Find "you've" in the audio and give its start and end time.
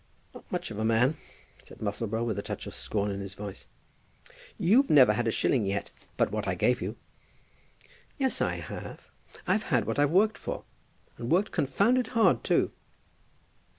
4.57-4.89